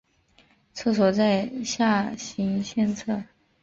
[0.73, 3.23] 厕所在下行线侧。